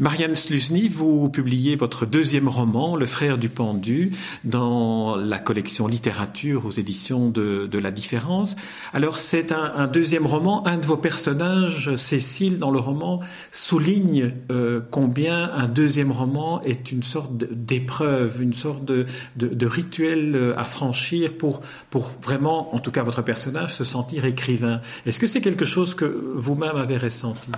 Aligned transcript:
Marianne 0.00 0.34
Sluzny, 0.34 0.88
vous 0.88 1.28
publiez 1.28 1.76
votre 1.76 2.06
deuxième 2.06 2.48
roman, 2.48 2.96
Le 2.96 3.04
frère 3.04 3.36
du 3.36 3.50
pendu, 3.50 4.12
dans 4.44 5.14
la 5.14 5.38
collection 5.38 5.86
littérature 5.86 6.64
aux 6.64 6.70
éditions 6.70 7.28
de, 7.28 7.68
La 7.78 7.90
Différence. 7.90 8.56
Alors 8.94 9.18
c'est 9.18 9.52
un, 9.52 9.86
deuxième 9.88 10.26
roman, 10.26 10.66
un 10.66 10.78
de 10.78 10.86
vos 10.86 10.96
personnages, 10.96 11.94
Cécile, 11.96 12.58
dans 12.58 12.70
le 12.70 12.78
roman, 12.78 13.20
souligne 13.50 14.32
euh, 14.50 14.80
combien 14.90 15.52
un 15.52 15.66
deuxième 15.66 16.12
roman 16.12 16.62
est 16.62 16.92
une 16.92 17.02
sorte 17.02 17.36
d'épreuve, 17.36 18.40
une 18.40 18.54
sorte 18.54 18.86
de, 18.86 19.04
de, 19.36 19.66
rituel 19.66 20.32
euh, 20.34 20.58
à 20.58 20.64
franchir 20.64 21.36
pour, 21.36 21.60
pour 21.90 22.10
vraiment, 22.22 22.74
en 22.74 22.78
tout 22.78 22.90
cas 22.90 23.02
votre 23.02 23.20
personnage, 23.20 23.74
se 23.74 23.84
sentir 23.84 24.24
écrivain. 24.24 24.80
Est-ce 25.04 25.20
que 25.20 25.26
c'est 25.26 25.42
quelque 25.42 25.66
chose 25.66 25.94
que 25.94 26.06
vous-même 26.06 26.76
avez 26.76 26.96
ressenti? 26.96 27.50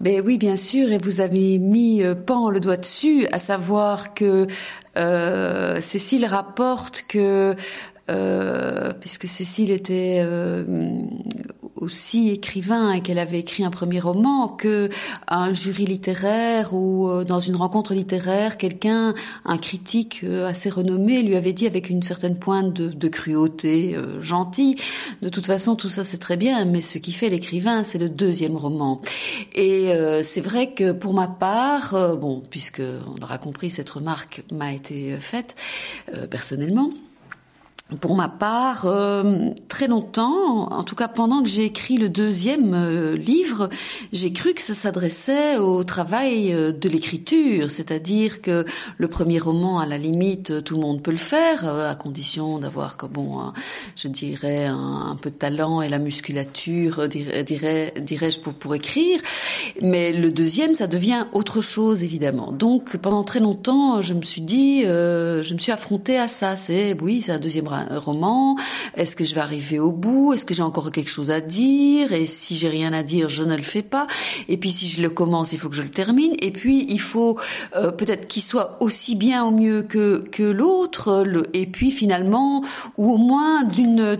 Ben 0.00 0.22
oui, 0.24 0.38
bien 0.38 0.56
sûr, 0.56 0.90
et 0.92 0.98
vous 0.98 1.20
avez 1.20 1.58
mis 1.58 2.02
euh, 2.02 2.14
pan 2.14 2.48
le 2.48 2.58
doigt 2.58 2.78
dessus, 2.78 3.26
à 3.32 3.38
savoir 3.38 4.14
que 4.14 4.46
euh, 4.96 5.80
Cécile 5.80 6.24
rapporte 6.24 7.04
que 7.06 7.54
euh, 8.10 8.92
puisque 8.98 9.28
Cécile 9.28 9.70
était 9.70 10.20
euh, 10.24 10.64
aussi 11.80 12.30
écrivain 12.30 12.92
et 12.92 13.00
qu'elle 13.00 13.18
avait 13.18 13.40
écrit 13.40 13.64
un 13.64 13.70
premier 13.70 14.00
roman, 14.00 14.48
que 14.48 14.88
un 15.28 15.52
jury 15.52 15.84
littéraire 15.84 16.72
ou 16.74 17.08
euh, 17.08 17.24
dans 17.24 17.40
une 17.40 17.56
rencontre 17.56 17.94
littéraire, 17.94 18.56
quelqu'un, 18.56 19.14
un 19.44 19.58
critique 19.58 20.24
assez 20.24 20.70
renommé, 20.70 21.22
lui 21.22 21.36
avait 21.36 21.52
dit 21.52 21.66
avec 21.66 21.90
une 21.90 22.02
certaine 22.02 22.38
pointe 22.38 22.72
de, 22.72 22.88
de 22.88 23.08
cruauté 23.08 23.96
gentille, 24.20 24.76
de 25.22 25.28
toute 25.28 25.46
façon 25.46 25.76
tout 25.76 25.88
ça 25.88 26.04
c'est 26.04 26.18
très 26.18 26.36
bien, 26.36 26.64
mais 26.64 26.80
ce 26.80 26.98
qui 26.98 27.12
fait 27.12 27.28
l'écrivain 27.28 27.84
c'est 27.84 27.98
le 27.98 28.08
deuxième 28.08 28.56
roman. 28.56 29.00
Et 29.54 29.92
c'est 30.22 30.40
vrai 30.40 30.72
que 30.72 30.92
pour 30.92 31.14
ma 31.14 31.28
part, 31.28 32.16
bon, 32.16 32.42
puisque 32.50 32.82
on 32.82 33.22
aura 33.22 33.38
compris 33.38 33.70
cette 33.70 33.90
remarque 33.90 34.42
m'a 34.52 34.72
été 34.72 35.16
faite 35.20 35.54
personnellement 36.30 36.90
pour 37.98 38.14
ma 38.14 38.28
part, 38.28 38.86
euh, 38.86 39.50
très 39.68 39.88
longtemps, 39.88 40.72
en 40.72 40.84
tout 40.84 40.94
cas 40.94 41.08
pendant 41.08 41.42
que 41.42 41.48
j'ai 41.48 41.64
écrit 41.64 41.96
le 41.96 42.08
deuxième 42.08 42.74
euh, 42.74 43.16
livre, 43.16 43.68
j'ai 44.12 44.32
cru 44.32 44.54
que 44.54 44.62
ça 44.62 44.74
s'adressait 44.74 45.56
au 45.56 45.82
travail 45.82 46.52
euh, 46.52 46.72
de 46.72 46.88
l'écriture, 46.88 47.70
c'est-à-dire 47.70 48.42
que 48.42 48.64
le 48.98 49.08
premier 49.08 49.38
roman, 49.38 49.80
à 49.80 49.86
la 49.86 49.98
limite, 49.98 50.62
tout 50.62 50.74
le 50.74 50.80
monde 50.80 51.02
peut 51.02 51.10
le 51.10 51.16
faire, 51.16 51.64
à 51.64 51.94
condition 51.94 52.58
d'avoir, 52.58 52.96
bon, 53.10 53.52
je 53.96 54.08
dirais, 54.08 54.66
un, 54.66 55.16
peu 55.20 55.30
de 55.30 55.34
talent 55.34 55.82
et 55.82 55.88
la 55.88 55.98
musculature, 55.98 57.08
dirais, 57.08 57.94
dirais-je, 58.00 58.38
pour, 58.38 58.54
pour 58.54 58.74
écrire. 58.74 59.20
Mais 59.82 60.12
le 60.12 60.30
deuxième, 60.30 60.74
ça 60.74 60.86
devient 60.86 61.26
autre 61.32 61.60
chose, 61.60 62.04
évidemment. 62.04 62.52
Donc, 62.52 62.96
pendant 62.98 63.24
très 63.24 63.40
longtemps, 63.40 64.02
je 64.02 64.14
me 64.14 64.22
suis 64.22 64.42
dit, 64.42 64.82
je 64.82 65.54
me 65.54 65.58
suis 65.58 65.72
affrontée 65.72 66.18
à 66.18 66.28
ça. 66.28 66.56
C'est, 66.56 66.96
oui, 67.00 67.22
c'est 67.22 67.32
un 67.32 67.38
deuxième 67.38 67.66
roman 67.66 67.79
Est-ce 68.94 69.16
que 69.16 69.24
je 69.24 69.34
vais 69.34 69.40
arriver 69.40 69.78
au 69.78 69.92
bout 69.92 70.32
Est-ce 70.32 70.44
que 70.44 70.54
j'ai 70.54 70.62
encore 70.62 70.90
quelque 70.90 71.10
chose 71.10 71.30
à 71.30 71.40
dire 71.40 72.12
Et 72.12 72.26
si 72.26 72.56
j'ai 72.56 72.68
rien 72.68 72.92
à 72.92 73.02
dire, 73.02 73.28
je 73.28 73.44
ne 73.44 73.56
le 73.56 73.62
fais 73.62 73.82
pas. 73.82 74.06
Et 74.48 74.56
puis 74.56 74.70
si 74.70 74.86
je 74.86 75.02
le 75.02 75.10
commence, 75.10 75.52
il 75.52 75.58
faut 75.58 75.68
que 75.68 75.76
je 75.76 75.82
le 75.82 75.90
termine. 75.90 76.32
Et 76.40 76.50
puis 76.50 76.86
il 76.88 77.00
faut 77.00 77.38
euh, 77.76 77.90
peut-être 77.90 78.26
qu'il 78.28 78.42
soit 78.42 78.76
aussi 78.80 79.14
bien 79.14 79.44
ou 79.44 79.50
mieux 79.50 79.82
que 79.82 80.24
que 80.30 80.42
l'autre. 80.42 81.24
Et 81.52 81.66
puis 81.66 81.90
finalement, 81.90 82.62
ou 82.96 83.12
au 83.12 83.18
moins 83.18 83.64
d'une 83.64 84.18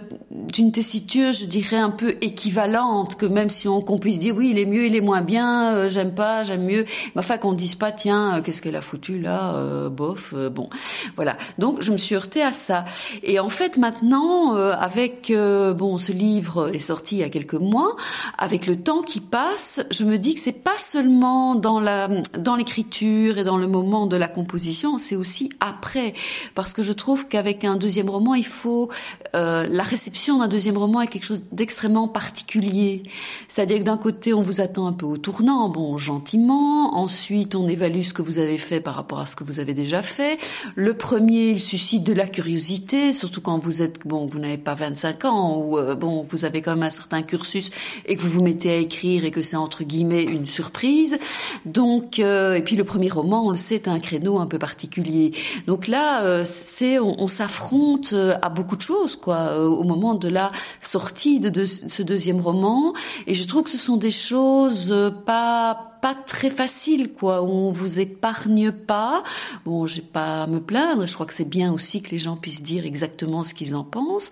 d'une 0.53 0.73
tessiture, 0.73 1.33
je 1.33 1.47
dirais 1.47 1.77
un 1.77 1.91
peu 1.91 2.17
équivalente, 2.21 3.17
que 3.17 3.27
même 3.27 3.51
si 3.51 3.69
on 3.69 3.81
qu'on 3.81 3.99
puisse 3.99 4.19
dire 4.19 4.35
oui, 4.37 4.51
il 4.51 4.59
est 4.59 4.67
mieux, 4.67 4.87
il 4.87 4.97
est 4.97 5.01
moins 5.01 5.23
bien, 5.23 5.75
euh, 5.75 5.89
j'aime 5.89 6.15
pas, 6.15 6.43
j'aime 6.43 6.65
mieux. 6.65 6.85
Mais 7.15 7.21
enfin 7.21 7.39
qu'on 7.39 7.53
dise 7.53 7.75
pas 7.75 7.93
tiens, 7.93 8.37
euh, 8.37 8.43
qu'est-ce 8.43 8.63
qu'elle 8.63 8.77
a 8.77 8.81
foutu 8.81 9.19
là, 9.19 9.89
bof, 9.89 10.35
bon, 10.53 10.69
voilà. 11.17 11.37
Donc 11.59 11.83
je 11.83 11.93
me 11.93 11.99
suis 11.99 12.15
heurtée 12.15 12.43
à 12.43 12.53
ça. 12.53 12.85
Et 13.23 13.39
en 13.39 13.49
fait, 13.49 13.79
maintenant, 13.79 14.57
euh, 14.57 14.73
avec 14.79 15.31
euh, 15.31 15.75
bon, 15.75 15.99
ce 15.99 16.13
livre 16.13 16.71
est 16.75 16.79
sorti 16.79 17.17
il 17.17 17.19
y 17.19 17.25
a 17.25 17.29
quelques 17.29 17.55
mois, 17.55 17.97
avec 18.39 18.67
le 18.67 18.77
temps 18.77 19.03
qui 19.03 19.21
passe, 19.21 19.81
je 19.91 20.05
me 20.05 20.19
dis 20.19 20.35
que 20.35 20.41
c'est 20.41 20.63
pas 20.63 20.79
seulement 20.79 21.55
dans 21.55 21.81
la 21.81 22.09
dans 22.39 22.57
l'écriture 22.57 23.39
et 23.39 23.45
dans 23.45 23.57
le 23.57 23.67
moment 23.67 24.07
de 24.07 24.17
la 24.17 24.29
composition, 24.29 24.99
c'est 24.99 25.17
aussi 25.17 25.51
après, 25.61 26.15
parce 26.55 26.73
que 26.73 26.83
je 26.83 26.93
trouve 26.93 27.27
qu'avec 27.29 27.65
un 27.65 27.77
deuxième 27.77 28.11
roman, 28.11 28.35
il 28.35 28.47
faut 28.47 28.89
euh, 29.35 29.67
la 29.69 29.83
réception 29.83 30.30
d'un 30.39 30.49
deuxième 30.49 30.79
roman 30.79 31.01
est 31.01 31.09
quelque 31.09 31.25
chose 31.25 31.45
d'extrêmement 31.53 32.09
particulier. 32.09 33.03
C'est-à-dire 33.49 33.79
que 33.79 33.85
d'un 33.85 33.97
côté, 33.97 34.33
on 34.33 34.43
vous 34.43 34.61
attend 34.61 34.87
un 34.87 34.93
peu 34.93 35.07
au 35.07 35.17
tournant, 35.17 35.69
bon, 35.69 35.99
gentiment. 35.99 36.97
Ensuite, 36.97 37.55
on 37.55 37.69
évalue 37.69 38.03
ce 38.03 38.15
que 38.15 38.23
vous 38.23 38.39
avez 38.39 38.59
fait 38.59 38.81
par 38.81 38.95
rapport 38.95 39.21
à 39.21 39.27
ce 39.27 39.37
que 39.37 39.45
vous 39.45 39.61
avez 39.61 39.75
déjà 39.75 40.03
fait. 40.03 40.39
Le 40.75 40.95
premier, 40.95 41.51
il 41.51 41.61
suscite 41.61 42.05
de 42.05 42.13
la 42.13 42.27
curiosité, 42.27 43.13
surtout 43.13 43.41
quand 43.41 43.59
vous 43.59 43.83
êtes 43.83 44.07
bon, 44.07 44.27
vous 44.27 44.39
n'avez 44.39 44.59
pas 44.59 44.75
25 44.75 45.25
ans 45.25 45.57
ou 45.57 45.79
euh, 45.79 45.95
bon, 45.95 46.27
vous 46.29 46.45
avez 46.45 46.63
quand 46.63 46.73
même 46.73 46.83
un 46.83 46.91
certain 46.91 47.23
cursus 47.23 47.71
et 48.07 48.17
que 48.17 48.21
vous 48.21 48.31
vous 48.31 48.43
mettez 48.43 48.71
à 48.71 48.77
écrire 48.77 49.25
et 49.25 49.31
que 49.31 49.43
c'est 49.43 49.57
entre 49.57 49.85
guillemets 49.85 50.23
une 50.23 50.47
surprise. 50.47 51.19
Donc 51.65 52.19
euh, 52.19 52.55
et 52.55 52.63
puis 52.63 52.77
le 52.77 52.85
premier 52.85 53.09
roman, 53.09 53.47
on 53.47 53.51
le 53.51 53.57
sait, 53.57 53.77
est 53.77 53.89
un 53.89 53.99
créneau 53.99 54.39
un 54.39 54.47
peu 54.47 54.59
particulier. 54.59 55.33
Donc 55.67 55.89
là, 55.89 56.23
euh, 56.23 56.45
c'est 56.45 56.99
on, 56.99 57.29
s'affronte 57.29 58.13
à 58.43 58.49
beaucoup 58.49 58.77
de 58.77 58.83
choses 58.83 59.15
quoi 59.15 59.57
au 59.57 59.85
moment 59.85 60.15
de 60.21 60.29
la 60.29 60.53
sortie 60.81 61.41
de, 61.41 61.65
ce 61.65 62.03
deuxième 62.03 62.41
roman 62.41 62.93
et 63.27 63.35
je 63.35 63.47
trouve 63.47 63.65
que 63.65 63.71
ce 63.71 63.79
sont 63.79 63.97
des 63.97 64.11
choses 64.11 64.95
pas 65.27 65.91
pas 66.01 66.15
très 66.15 66.51
facile, 66.51 67.13
quoi. 67.13 67.43
On 67.43 67.71
vous 67.71 68.01
épargne 68.01 68.73
pas. 68.73 69.23
Bon, 69.65 69.87
j'ai 69.87 70.03
pas 70.03 70.45
à 70.45 70.47
me 70.47 70.61
plaindre. 70.61 71.07
Je 71.07 71.15
crois 71.15 71.27
que 71.27 71.35
c'est 71.35 71.49
bien 71.49 71.73
aussi 71.73 72.03
que 72.03 72.11
les 72.11 72.19
gens 72.19 72.37
puissent 72.37 72.63
dire 72.63 72.87
exactement 72.87 73.45
ce 73.45 73.55
qu'ils 73.55 73.75
en 73.75 73.85
pensent. 73.85 74.31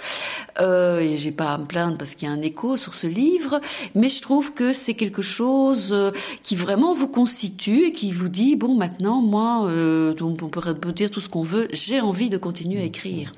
Euh, 0.60 1.00
et 1.00 1.18
j'ai 1.18 1.32
pas 1.32 1.54
à 1.54 1.58
me 1.58 1.66
plaindre 1.66 1.98
parce 1.98 2.14
qu'il 2.14 2.28
y 2.28 2.30
a 2.30 2.34
un 2.34 2.40
écho 2.40 2.76
sur 2.76 2.94
ce 2.94 3.06
livre. 3.06 3.60
Mais 3.94 4.08
je 4.08 4.22
trouve 4.22 4.54
que 4.54 4.72
c'est 4.72 4.94
quelque 4.94 5.22
chose 5.22 5.92
euh, 5.92 6.10
qui 6.42 6.56
vraiment 6.56 6.94
vous 6.94 7.08
constitue 7.08 7.86
et 7.86 7.92
qui 7.92 8.12
vous 8.12 8.28
dit 8.28 8.56
bon, 8.56 8.74
maintenant, 8.74 9.20
moi, 9.20 9.66
euh, 9.66 10.14
on 10.20 10.34
peut 10.34 10.92
dire 10.92 11.10
tout 11.10 11.20
ce 11.20 11.28
qu'on 11.28 11.42
veut. 11.42 11.68
J'ai 11.72 12.00
envie 12.00 12.30
de 12.30 12.38
continuer 12.38 12.80
à 12.80 12.84
écrire. 12.84 13.32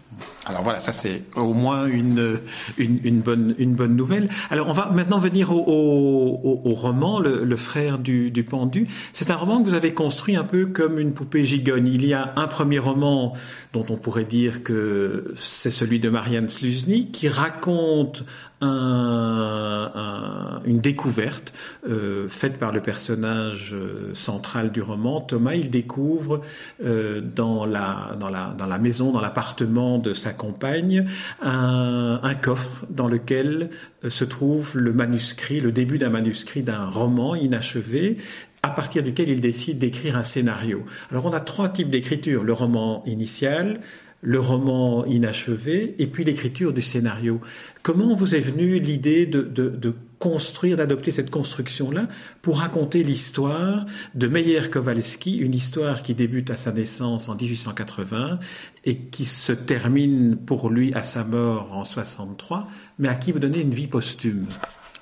Alors 0.47 0.62
voilà, 0.62 0.78
ça 0.78 0.93
c'est 0.93 1.25
au 1.37 1.53
moins 1.53 1.87
une, 1.87 2.39
une, 2.78 3.21
bonne, 3.21 3.55
une 3.59 3.75
bonne 3.75 3.95
nouvelle. 3.95 4.31
Alors 4.51 4.69
on 4.69 4.73
va 4.73 4.91
maintenant 4.91 5.19
venir 5.19 5.53
au, 5.53 6.61
au, 6.65 6.75
roman, 6.75 7.21
le, 7.21 7.56
frère 7.56 7.99
du, 7.99 8.31
du 8.31 8.43
pendu. 8.43 8.87
C'est 9.12 9.31
un 9.31 9.37
roman 9.37 9.62
que 9.62 9.69
vous 9.69 9.75
avez 9.75 9.93
construit 9.93 10.37
un 10.37 10.45
peu 10.45 10.67
comme 10.67 10.99
une 10.99 11.12
poupée 11.12 11.45
gigogne. 11.45 11.89
Il 11.89 12.06
y 12.06 12.15
a 12.15 12.33
un 12.37 12.47
premier 12.47 12.78
roman 12.78 13.34
dont 13.75 13.84
on 13.91 13.97
pourrait 13.97 14.25
dire 14.25 14.62
que 14.62 15.33
c'est 15.37 15.71
celui 15.71 16.01
de 16.01 16.09
Marianne 16.09 16.49
Sluzny, 16.49 17.11
qui 17.11 17.28
raconte 17.28 18.25
un, 18.60 20.60
une 20.65 20.81
découverte 20.81 21.53
euh, 21.88 22.28
faite 22.28 22.59
par 22.59 22.72
le 22.72 22.81
personnage 22.81 23.75
euh, 23.75 24.15
central 24.15 24.71
du 24.71 24.82
roman. 24.82 25.21
Thomas, 25.21 25.54
il 25.54 25.71
découvre 25.71 26.43
euh, 26.84 27.21
dans, 27.21 27.65
la, 27.65 28.12
dans, 28.19 28.28
la, 28.28 28.54
dans 28.56 28.66
la 28.66 28.78
maison, 28.78 29.12
dans 29.12 29.21
l'appartement 29.21 29.98
de 29.98 30.15
sa 30.15 30.33
compagne, 30.33 31.07
un, 31.41 32.21
un 32.22 32.34
coffre 32.34 32.86
dans 32.91 33.09
lequel 33.09 33.71
se 34.07 34.24
trouve 34.24 34.77
le 34.77 34.92
manuscrit, 34.92 35.60
le 35.60 35.72
début 35.72 35.98
d'un 35.98 36.10
manuscrit 36.10 36.62
d'un 36.62 36.86
roman 36.86 37.34
inachevé 37.34 38.18
à 38.62 38.71
partir 38.71 39.03
duquel 39.03 39.30
il 39.30 39.41
décide 39.41 39.78
d'écrire 39.78 40.16
un 40.16 40.22
scénario. 40.22 40.84
Alors 41.10 41.27
on 41.27 41.33
a 41.33 41.41
trois 41.41 41.71
types 41.71 41.91
d'écriture, 41.91 42.45
le 42.45 42.53
roman 42.53 43.03
initial, 43.07 43.80
le 44.22 44.39
roman 44.39 45.05
inachevé 45.07 45.95
et 45.99 46.07
puis 46.07 46.25
l'écriture 46.25 46.72
du 46.72 46.83
scénario. 46.83 47.41
Comment 47.83 48.15
vous 48.15 48.34
est 48.34 48.41
venue 48.41 48.78
l'idée 48.78 49.27
de, 49.27 49.95
construire, 50.19 50.77
d'adopter 50.77 51.11
cette 51.11 51.31
construction-là 51.31 52.07
pour 52.43 52.59
raconter 52.59 53.03
l'histoire 53.03 53.87
de 54.15 54.27
Meyer 54.27 54.69
Kowalski, 54.71 55.39
une 55.39 55.55
histoire 55.55 56.03
qui 56.03 56.15
débute 56.15 56.51
à 56.51 56.59
sa 56.59 56.72
naissance 56.72 57.31
en 57.31 57.34
1880 57.34 58.39
et 58.84 58.99
qui 58.99 59.25
se 59.25 59.53
termine 59.53 60.37
pour 60.37 60.69
lui 60.69 60.93
à 60.93 61.03
sa 61.03 61.25
mort 61.25 61.72
en 61.72 61.84
63, 61.84 62.69
mais 62.99 63.09
à 63.09 63.15
qui 63.15 63.33
vous 63.33 63.39
donnez 63.39 63.61
une 63.61 63.71
vie 63.71 63.87
posthume? 63.87 64.47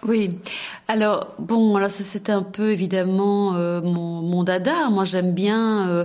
Oui. 0.07 0.39
Alors 0.87 1.35
bon, 1.41 1.75
alors 1.75 1.91
ça 1.91 2.05
c'était 2.05 2.31
un 2.31 2.45
peu 2.45 2.71
évidemment 2.71 3.57
euh, 3.57 3.81
mon, 3.81 4.23
mon, 4.23 4.45
dada. 4.45 4.89
Moi 4.91 5.03
j'aime 5.03 5.33
bien 5.33 5.89
euh, 5.89 6.05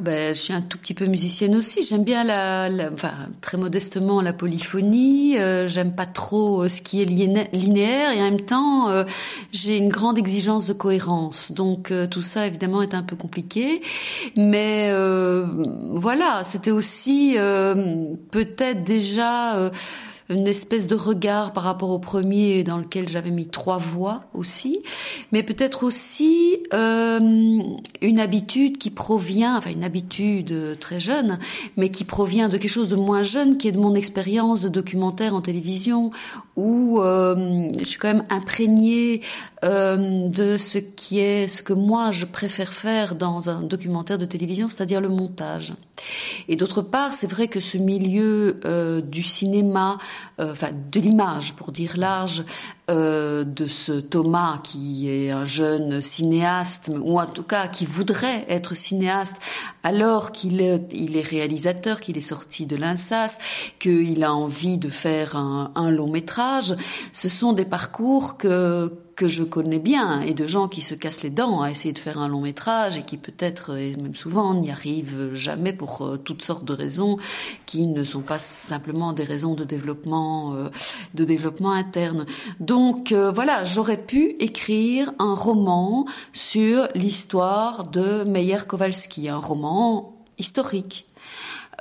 ben, 0.00 0.34
je 0.34 0.40
suis 0.40 0.52
un 0.52 0.62
tout 0.62 0.78
petit 0.78 0.94
peu 0.94 1.06
musicienne 1.06 1.54
aussi. 1.54 1.82
J'aime 1.82 2.04
bien 2.04 2.24
la, 2.24 2.68
enfin 2.92 3.12
très 3.40 3.56
modestement 3.56 4.20
la 4.20 4.32
polyphonie. 4.32 5.38
Euh, 5.38 5.68
j'aime 5.68 5.94
pas 5.94 6.06
trop 6.06 6.64
euh, 6.64 6.68
ce 6.68 6.82
qui 6.82 7.02
est 7.02 7.04
linéaire 7.04 8.12
et 8.12 8.20
en 8.20 8.30
même 8.30 8.40
temps 8.40 8.88
euh, 8.88 9.04
j'ai 9.52 9.76
une 9.76 9.88
grande 9.88 10.18
exigence 10.18 10.66
de 10.66 10.72
cohérence. 10.72 11.52
Donc 11.52 11.92
tout 12.10 12.22
ça 12.22 12.46
évidemment 12.46 12.82
est 12.82 12.94
un 12.94 13.02
peu 13.02 13.16
compliqué, 13.16 13.82
mais 14.36 14.90
voilà, 15.92 16.42
c'était 16.44 16.70
aussi 16.70 17.36
peut-être 18.30 18.84
déjà 18.84 19.70
une 20.30 20.46
espèce 20.46 20.86
de 20.86 20.94
regard 20.94 21.52
par 21.52 21.64
rapport 21.64 21.90
au 21.90 21.98
premier 21.98 22.62
dans 22.62 22.78
lequel 22.78 23.08
j'avais 23.08 23.30
mis 23.30 23.48
trois 23.48 23.78
voix 23.78 24.24
aussi, 24.32 24.80
mais 25.32 25.42
peut-être 25.42 25.82
aussi 25.82 26.58
euh, 26.72 27.62
une 28.02 28.18
habitude 28.18 28.78
qui 28.78 28.90
provient, 28.90 29.56
enfin 29.56 29.70
une 29.70 29.84
habitude 29.84 30.78
très 30.80 31.00
jeune, 31.00 31.38
mais 31.76 31.90
qui 31.90 32.04
provient 32.04 32.48
de 32.48 32.56
quelque 32.56 32.70
chose 32.70 32.88
de 32.88 32.96
moins 32.96 33.22
jeune, 33.22 33.58
qui 33.58 33.68
est 33.68 33.72
de 33.72 33.78
mon 33.78 33.94
expérience 33.94 34.62
de 34.62 34.68
documentaire 34.68 35.34
en 35.34 35.40
télévision, 35.40 36.10
où 36.60 37.00
euh, 37.00 37.70
je 37.78 37.84
suis 37.84 37.98
quand 37.98 38.08
même 38.08 38.26
imprégnée 38.28 39.22
euh, 39.64 40.28
de 40.28 40.58
ce 40.58 40.76
qui 40.76 41.18
est, 41.18 41.48
ce 41.48 41.62
que 41.62 41.72
moi 41.72 42.10
je 42.10 42.26
préfère 42.26 42.72
faire 42.72 43.14
dans 43.14 43.48
un 43.48 43.62
documentaire 43.62 44.18
de 44.18 44.26
télévision, 44.26 44.68
c'est-à-dire 44.68 45.00
le 45.00 45.08
montage. 45.08 45.72
Et 46.48 46.56
d'autre 46.56 46.82
part, 46.82 47.14
c'est 47.14 47.30
vrai 47.30 47.48
que 47.48 47.60
ce 47.60 47.78
milieu 47.78 48.60
euh, 48.64 49.00
du 49.00 49.22
cinéma, 49.22 49.98
enfin 50.38 50.70
de 50.92 51.00
l'image 51.00 51.54
pour 51.54 51.72
dire 51.72 51.96
large, 51.96 52.44
de 52.88 53.68
ce 53.68 54.00
Thomas 54.00 54.58
qui 54.64 55.08
est 55.08 55.30
un 55.30 55.44
jeune 55.44 56.00
cinéaste, 56.00 56.90
ou 57.00 57.20
en 57.20 57.26
tout 57.26 57.44
cas 57.44 57.68
qui 57.68 57.86
voudrait 57.86 58.44
être 58.48 58.74
cinéaste, 58.74 59.36
alors 59.84 60.32
qu'il 60.32 60.60
est, 60.60 61.22
réalisateur, 61.22 62.00
qu'il 62.00 62.18
est 62.18 62.20
sorti 62.20 62.66
de 62.66 62.74
l'INSAS, 62.74 63.38
qu'il 63.78 64.24
a 64.24 64.34
envie 64.34 64.78
de 64.78 64.88
faire 64.88 65.36
un 65.36 65.90
long 65.92 66.10
métrage, 66.10 66.49
ce 67.12 67.28
sont 67.28 67.52
des 67.52 67.64
parcours 67.64 68.36
que 68.36 68.92
que 69.20 69.28
je 69.28 69.42
connais 69.42 69.78
bien 69.78 70.22
et 70.22 70.32
de 70.32 70.46
gens 70.46 70.66
qui 70.66 70.80
se 70.80 70.94
cassent 70.94 71.22
les 71.22 71.28
dents 71.28 71.60
à 71.60 71.70
essayer 71.70 71.92
de 71.92 71.98
faire 71.98 72.18
un 72.18 72.26
long 72.26 72.40
métrage 72.40 72.96
et 72.96 73.02
qui 73.02 73.18
peut-être 73.18 73.76
et 73.76 73.94
même 73.96 74.14
souvent 74.14 74.54
n'y 74.54 74.70
arrivent 74.70 75.34
jamais 75.34 75.74
pour 75.74 76.00
euh, 76.00 76.16
toutes 76.16 76.40
sortes 76.40 76.64
de 76.64 76.72
raisons 76.72 77.18
qui 77.66 77.86
ne 77.86 78.02
sont 78.02 78.22
pas 78.22 78.38
simplement 78.38 79.12
des 79.12 79.24
raisons 79.24 79.52
de 79.52 79.64
développement 79.64 80.54
euh, 80.54 80.70
de 81.12 81.24
développement 81.24 81.72
interne. 81.72 82.24
Donc 82.60 83.12
euh, 83.12 83.30
voilà, 83.30 83.62
j'aurais 83.62 84.02
pu 84.02 84.36
écrire 84.38 85.12
un 85.18 85.34
roman 85.34 86.06
sur 86.32 86.88
l'histoire 86.94 87.84
de 87.84 88.24
Meyer 88.24 88.60
Kowalski, 88.66 89.28
un 89.28 89.36
roman 89.36 90.16
historique 90.38 91.06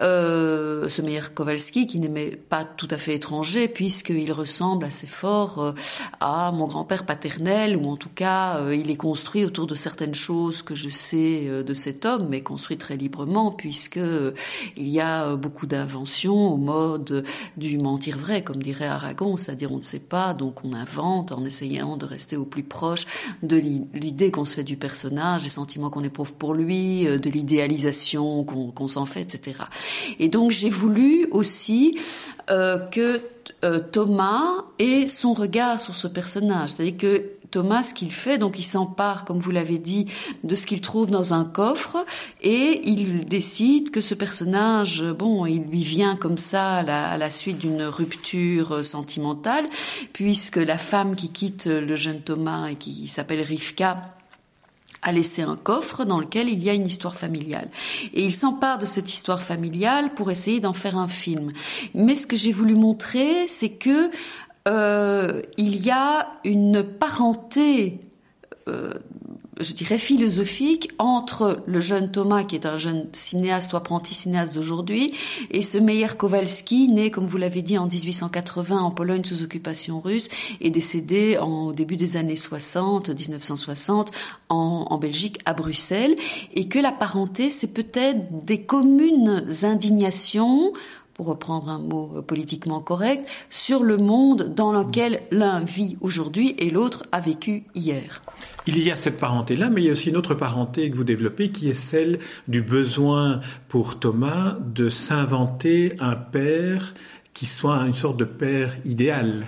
euh, 0.01 0.87
ce 0.87 1.01
Meyer 1.01 1.21
Kowalski 1.33 1.87
qui 1.87 1.99
n'aimait 1.99 2.35
pas 2.35 2.63
tout 2.63 2.87
à 2.91 2.97
fait 2.97 3.15
étranger 3.15 3.67
puisqu'il 3.67 4.31
ressemble 4.31 4.85
assez 4.85 5.07
fort 5.07 5.59
euh, 5.59 5.71
à 6.19 6.51
mon 6.51 6.67
grand-père 6.67 7.05
paternel 7.05 7.75
ou 7.75 7.89
en 7.89 7.97
tout 7.97 8.09
cas 8.13 8.57
euh, 8.57 8.75
il 8.75 8.89
est 8.89 8.95
construit 8.95 9.43
autour 9.45 9.67
de 9.67 9.75
certaines 9.75 10.15
choses 10.15 10.61
que 10.61 10.75
je 10.75 10.89
sais 10.89 11.43
euh, 11.45 11.63
de 11.63 11.73
cet 11.73 12.05
homme 12.05 12.27
mais 12.29 12.41
construit 12.41 12.77
très 12.77 12.95
librement 12.95 13.51
puisque 13.51 13.99
il 14.77 14.87
y 14.87 15.01
a 15.01 15.35
beaucoup 15.35 15.65
d'inventions 15.65 16.53
au 16.53 16.57
mode 16.57 17.25
du 17.57 17.77
mentir 17.77 18.17
vrai 18.17 18.41
comme 18.41 18.61
dirait 18.61 18.87
Aragon 18.87 19.37
c'est-à-dire 19.37 19.71
on 19.71 19.77
ne 19.77 19.83
sait 19.83 19.99
pas 19.99 20.33
donc 20.33 20.63
on 20.63 20.73
invente 20.73 21.31
en 21.31 21.45
essayant 21.45 21.97
de 21.97 22.05
rester 22.05 22.37
au 22.37 22.45
plus 22.45 22.63
proche 22.63 23.05
de 23.43 23.57
l'idée 23.93 24.31
qu'on 24.31 24.45
se 24.45 24.55
fait 24.55 24.63
du 24.63 24.77
personnage 24.77 25.43
des 25.43 25.49
sentiments 25.49 25.89
qu'on 25.89 26.03
éprouve 26.03 26.33
pour 26.33 26.53
lui 26.53 27.03
de 27.03 27.29
l'idéalisation 27.29 28.43
qu'on 28.43 28.87
s'en 28.87 29.05
fait 29.05 29.21
etc 29.21 29.59
et 30.19 30.29
donc 30.29 30.51
j'ai 30.51 30.69
voulu 30.69 31.27
aussi 31.31 31.97
euh, 32.49 32.77
que 32.77 33.21
euh, 33.63 33.79
Thomas 33.79 34.65
ait 34.77 35.07
son 35.07 35.33
regard 35.33 35.79
sur 35.79 35.95
ce 35.95 36.07
personnage, 36.07 36.71
c'est-à-dire 36.71 36.97
que 36.97 37.25
Thomas, 37.51 37.81
ce 37.81 37.95
qu'il 37.95 38.11
fait, 38.11 38.37
donc 38.37 38.59
il 38.59 38.63
s'empare, 38.63 39.25
comme 39.25 39.39
vous 39.39 39.49
l'avez 39.49 39.79
dit, 39.79 40.05
de 40.43 40.53
ce 40.53 40.67
qu'il 40.67 40.81
trouve 40.81 41.09
dans 41.09 41.33
un 41.33 41.45
coffre 41.45 42.05
et 42.41 42.81
il 42.85 43.25
décide 43.25 43.89
que 43.89 44.01
ce 44.01 44.13
personnage, 44.13 45.03
bon, 45.17 45.47
il 45.47 45.63
lui 45.63 45.81
vient 45.81 46.15
comme 46.15 46.37
ça 46.37 46.75
à 46.75 46.83
la, 46.83 47.09
à 47.09 47.17
la 47.17 47.31
suite 47.31 47.57
d'une 47.57 47.81
rupture 47.81 48.85
sentimentale, 48.85 49.65
puisque 50.13 50.57
la 50.57 50.77
femme 50.77 51.15
qui 51.15 51.29
quitte 51.29 51.65
le 51.65 51.95
jeune 51.95 52.21
Thomas 52.21 52.67
et 52.67 52.75
qui 52.75 53.07
s'appelle 53.07 53.41
Rivka 53.41 54.18
a 55.01 55.11
laissé 55.11 55.41
un 55.41 55.55
coffre 55.55 56.05
dans 56.05 56.19
lequel 56.19 56.49
il 56.49 56.63
y 56.63 56.69
a 56.69 56.73
une 56.73 56.85
histoire 56.85 57.15
familiale. 57.15 57.69
Et 58.13 58.23
il 58.23 58.33
s'empare 58.33 58.77
de 58.79 58.85
cette 58.85 59.11
histoire 59.11 59.41
familiale 59.41 60.13
pour 60.13 60.31
essayer 60.31 60.59
d'en 60.59 60.73
faire 60.73 60.97
un 60.97 61.07
film. 61.07 61.51
Mais 61.93 62.15
ce 62.15 62.27
que 62.27 62.35
j'ai 62.35 62.51
voulu 62.51 62.75
montrer, 62.75 63.47
c'est 63.47 63.71
que 63.71 64.11
euh, 64.67 65.41
il 65.57 65.83
y 65.85 65.91
a 65.91 66.27
une 66.43 66.83
parenté 66.83 67.99
euh, 68.67 68.93
je 69.59 69.73
dirais, 69.73 69.97
philosophique 69.97 70.91
entre 70.97 71.63
le 71.67 71.79
jeune 71.79 72.11
Thomas, 72.11 72.43
qui 72.43 72.55
est 72.55 72.65
un 72.65 72.77
jeune 72.77 73.07
cinéaste 73.13 73.73
ou 73.73 73.77
apprenti 73.77 74.13
cinéaste 74.13 74.55
d'aujourd'hui, 74.55 75.13
et 75.51 75.61
ce 75.61 75.77
Meyer 75.77 76.07
Kowalski, 76.17 76.87
né, 76.89 77.11
comme 77.11 77.27
vous 77.27 77.37
l'avez 77.37 77.61
dit, 77.61 77.77
en 77.77 77.87
1880 77.87 78.79
en 78.79 78.91
Pologne 78.91 79.23
sous 79.23 79.43
occupation 79.43 79.99
russe, 79.99 80.29
et 80.61 80.69
décédé 80.69 81.37
en, 81.37 81.67
au 81.67 81.73
début 81.73 81.97
des 81.97 82.17
années 82.17 82.35
60, 82.35 83.09
1960, 83.09 84.11
en, 84.49 84.87
en 84.89 84.97
Belgique, 84.97 85.39
à 85.45 85.53
Bruxelles, 85.53 86.15
et 86.53 86.67
que 86.67 86.79
la 86.79 86.91
parenté, 86.91 87.49
c'est 87.49 87.73
peut-être 87.73 88.45
des 88.45 88.61
communes 88.61 89.45
indignations 89.63 90.73
pour 91.19 91.27
reprendre 91.27 91.67
un 91.67 91.79
mot 91.79 92.11
euh, 92.15 92.21
politiquement 92.21 92.79
correct, 92.79 93.27
sur 93.49 93.83
le 93.83 93.97
monde 93.97 94.55
dans 94.55 94.71
lequel 94.71 95.19
l'un 95.31 95.59
vit 95.59 95.97
aujourd'hui 95.99 96.55
et 96.59 96.69
l'autre 96.69 97.03
a 97.11 97.19
vécu 97.19 97.65
hier. 97.75 98.21
Il 98.67 98.79
y 98.79 98.89
a 98.89 98.95
cette 98.95 99.17
parenté-là, 99.17 99.69
mais 99.69 99.81
il 99.81 99.87
y 99.87 99.89
a 99.89 99.91
aussi 99.91 100.11
une 100.11 100.15
autre 100.15 100.33
parenté 100.33 100.89
que 100.89 100.95
vous 100.95 101.03
développez 101.03 101.49
qui 101.49 101.69
est 101.69 101.73
celle 101.73 102.19
du 102.47 102.61
besoin 102.61 103.41
pour 103.67 103.99
Thomas 103.99 104.55
de 104.65 104.87
s'inventer 104.87 105.91
un 105.99 106.15
père 106.15 106.93
qui 107.33 107.47
soit 107.47 107.81
une 107.85 107.91
sorte 107.91 108.15
de 108.15 108.23
père 108.23 108.77
idéal. 108.85 109.45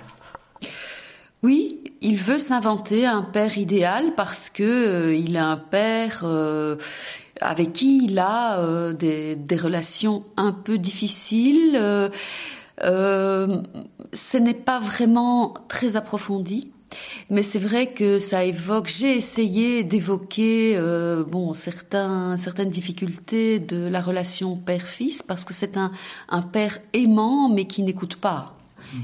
Oui, 1.42 1.80
il 2.02 2.18
veut 2.18 2.38
s'inventer 2.38 3.06
un 3.06 3.22
père 3.22 3.58
idéal 3.58 4.12
parce 4.18 4.50
que 4.50 4.64
euh, 4.64 5.16
il 5.16 5.38
a 5.38 5.48
un 5.48 5.58
père 5.58 6.24
euh, 6.26 6.76
avec 7.42 7.74
qui 7.74 8.06
il 8.06 8.20
a 8.20 8.60
euh, 8.60 8.94
des, 8.94 9.36
des, 9.36 9.58
relations 9.58 10.24
un 10.38 10.52
peu 10.52 10.78
difficiles. 10.78 11.76
Euh, 11.76 12.10
euh, 12.84 13.62
ce 14.14 14.38
n'est 14.38 14.54
pas 14.54 14.80
vraiment 14.80 15.54
très 15.68 15.96
approfondi. 15.96 16.72
Mais 17.30 17.44
c'est 17.44 17.60
vrai 17.60 17.94
que 17.94 18.20
ça 18.20 18.44
évoque. 18.44 18.88
J'ai 18.88 19.16
essayé 19.16 19.84
d'évoquer 19.84 20.74
euh, 20.76 21.24
bon 21.24 21.54
certains 21.54 22.36
certaines 22.36 22.70
difficultés 22.70 23.60
de 23.60 23.88
la 23.88 24.02
relation 24.02 24.58
père-fils 24.58 25.24
parce 25.24 25.46
que 25.46 25.54
c'est 25.54 25.78
un 25.78 25.92
un 26.28 26.42
père 26.42 26.80
aimant 26.92 27.48
mais 27.48 27.66
qui 27.66 27.84
n'écoute 27.84 28.18
pas 28.18 28.58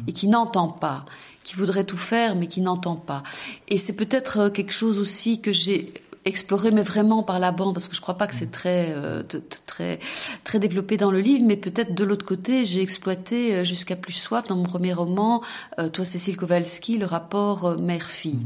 et 0.06 0.12
qui 0.12 0.28
n'entend 0.28 0.68
pas, 0.68 1.06
qui 1.46 1.56
voudrait 1.56 1.86
tout 1.86 1.96
faire 1.96 2.36
mais 2.36 2.48
qui 2.48 2.60
n'entend 2.60 2.98
pas. 2.98 3.24
Et 3.70 3.78
c'est 3.78 3.96
peut-être 3.96 4.50
quelque 4.50 4.74
chose 4.74 5.00
aussi 5.00 5.40
que 5.40 5.54
j'ai 5.54 5.94
explorer, 6.28 6.72
mais 6.72 6.82
vraiment 6.82 7.24
par 7.24 7.40
la 7.40 7.52
bande, 7.52 7.74
parce 7.74 7.88
que 7.88 7.96
je 7.96 8.02
crois 8.02 8.18
pas 8.18 8.28
que 8.28 8.36
c'est 8.36 8.52
très, 8.52 8.94
euh, 8.96 9.24
très, 9.66 10.00
très 10.44 10.60
développé 10.60 10.98
dans 10.98 11.12
le 11.12 11.20
livre, 11.20 11.44
mais 11.46 11.58
peut-être 11.58 11.94
de 11.94 12.04
l'autre 12.04 12.26
côté, 12.26 12.66
j'ai 12.66 12.82
exploité 12.82 13.56
euh, 13.56 13.64
jusqu'à 13.64 13.96
plus 13.96 14.14
soif 14.14 14.48
dans 14.48 14.56
mon 14.56 14.64
premier 14.64 14.94
roman, 14.94 15.42
euh, 15.80 15.90
toi 15.90 16.06
Cécile 16.06 16.38
Kowalski, 16.38 16.98
le 16.98 17.06
rapport 17.06 17.80
mère-fille. 17.80 18.46